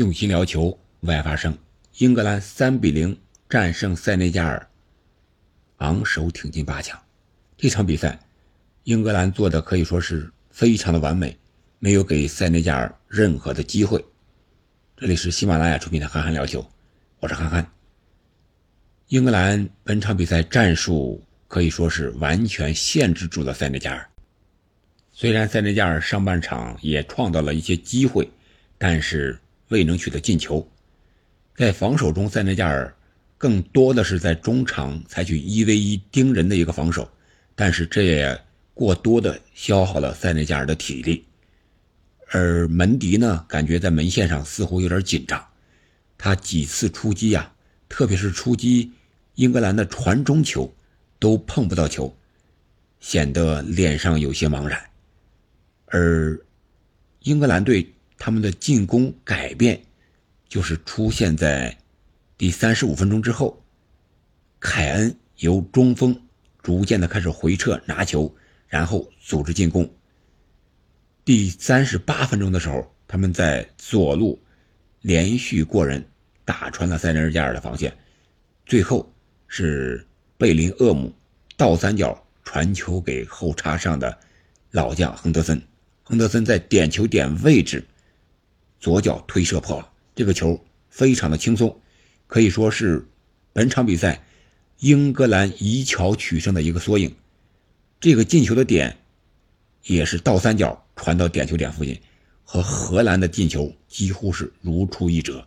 [0.00, 1.54] 用心聊球，外发生。
[1.98, 3.14] 英格兰三比零
[3.50, 4.66] 战胜塞内加尔，
[5.76, 6.98] 昂首挺进八强。
[7.58, 8.18] 这场比赛，
[8.84, 11.36] 英格兰做的可以说是非常的完美，
[11.78, 14.02] 没有给塞内加尔任何的机会。
[14.96, 16.62] 这里是喜马拉雅出品的《憨憨聊球》，
[17.18, 17.70] 我是憨憨。
[19.08, 24.08] 英格兰本场比赛战术可以说是完全限制住了塞内加尔。
[25.12, 28.26] 虽然塞内加尔上半场也创造了一些机会，
[28.78, 29.38] 但是
[29.70, 30.64] 未能取得进球。
[31.56, 32.94] 在防守中，塞内加尔
[33.36, 37.10] 更多的是在中场采取一 v 一盯人的一个防守，
[37.54, 38.40] 但是这也
[38.72, 41.24] 过多的消耗了塞内加尔的体力。
[42.32, 45.44] 而门迪呢，感觉在门线上似乎有点紧张，
[46.16, 47.52] 他几次出击呀，
[47.88, 48.92] 特别是出击
[49.34, 50.72] 英格兰的传中球，
[51.18, 52.16] 都碰不到球，
[53.00, 54.80] 显得脸上有些茫然。
[55.86, 56.38] 而
[57.20, 59.80] 英格兰队他们的进攻改变，
[60.46, 61.78] 就是出现在
[62.36, 63.64] 第三十五分钟之后，
[64.60, 66.20] 凯恩由中锋
[66.62, 68.36] 逐渐的开始回撤拿球，
[68.68, 69.90] 然后组织进攻。
[71.24, 74.38] 第三十八分钟的时候，他们在左路
[75.00, 76.04] 连续过人，
[76.44, 77.96] 打穿了塞内加尔的防线，
[78.66, 79.10] 最后
[79.48, 80.06] 是
[80.36, 81.10] 贝林厄姆
[81.56, 84.18] 倒三角传球给后插上的
[84.72, 85.58] 老将亨德森。
[86.02, 87.82] 亨德森在点球点位置
[88.80, 91.80] 左脚推射破了，这个球非常的轻松，
[92.26, 93.06] 可以说是
[93.52, 94.24] 本场比赛
[94.78, 97.14] 英格兰以巧取胜的一个缩影。
[98.00, 98.96] 这个进球的点
[99.84, 102.00] 也是倒三角传到点球点附近，
[102.42, 105.46] 和荷兰的进球几乎是如出一辙。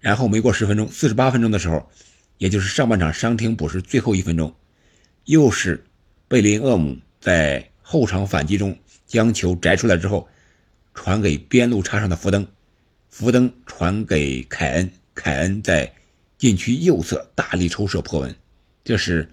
[0.00, 1.88] 然后没过十分钟，四十八分钟的时候，
[2.38, 4.52] 也就是上半场伤停补时最后一分钟，
[5.26, 5.84] 又是
[6.26, 8.76] 贝林厄姆在后场反击中。
[9.06, 10.28] 将球摘出来之后，
[10.94, 12.46] 传给边路插上的福登，
[13.08, 15.92] 福登传给凯恩，凯恩在
[16.38, 18.34] 禁区右侧大力抽射破门，
[18.82, 19.30] 这是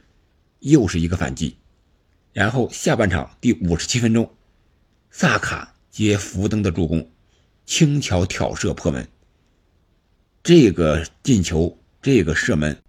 [0.59, 1.57] 又是一个反击。
[2.33, 4.31] 然后下半场第五十七分钟，
[5.09, 7.09] 萨卡接福登的助攻，
[7.65, 9.07] 轻巧挑射破门。
[10.43, 12.79] 这个进球，这个射门，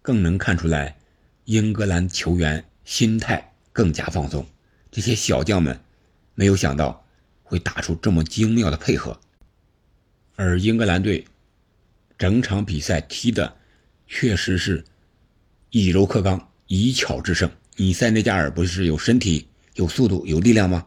[0.00, 0.96] 更能看出来
[1.44, 4.46] 英格兰球员心态更加放松，
[4.90, 5.78] 这些小将们。
[6.34, 7.03] 没有想到
[7.54, 9.16] 会打出这么精妙的配合，
[10.34, 11.24] 而英格兰队
[12.18, 13.56] 整场比赛踢的
[14.08, 14.84] 确实是
[15.70, 17.48] 以柔克刚、以巧制胜。
[17.76, 20.84] 你塞内加尔不是有身体、有速度、有力量吗？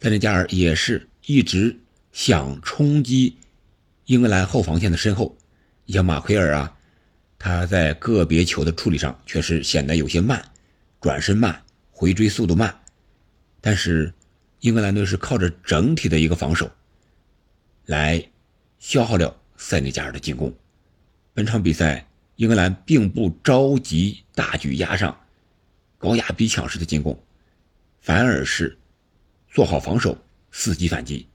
[0.00, 1.78] 塞内加尔也是一直
[2.10, 3.36] 想冲击
[4.06, 5.36] 英格兰后防线的身后。
[5.84, 6.74] 你像马奎尔啊，
[7.38, 10.42] 他在个别球的处理上确实显得有些慢，
[11.02, 12.80] 转身慢，回追速度慢，
[13.60, 14.10] 但是。
[14.60, 16.70] 英格兰队是靠着整体的一个防守，
[17.84, 18.22] 来
[18.78, 20.52] 消耗掉塞内加尔的进攻。
[21.34, 22.06] 本场比赛，
[22.36, 25.18] 英格兰并不着急大举压上，
[25.98, 27.18] 高压逼抢式的进攻，
[28.00, 28.76] 反而是
[29.50, 30.16] 做好防守，
[30.52, 31.26] 伺机反击。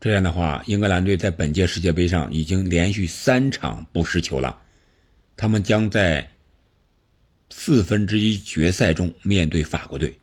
[0.00, 4.56] 这样的话，英格兰队在本届世界杯上已经连续三场不失球了。
[5.36, 6.30] 他们将在
[7.50, 10.16] 四分之一决赛中面对法国队。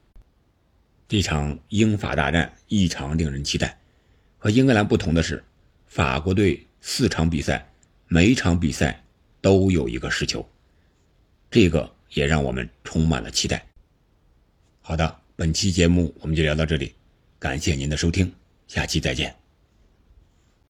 [1.08, 3.78] 这场英法大战异常令人期待。
[4.38, 5.44] 和英格兰不同的是，
[5.88, 7.68] 法国队四场比赛，
[8.08, 9.04] 每场比赛
[9.42, 10.48] 都有一个失球，
[11.50, 13.66] 这个也让我们充满了期待。
[14.82, 16.94] 好的，本期节目我们就聊到这里，
[17.40, 18.32] 感谢您的收听，
[18.68, 19.45] 下期再见。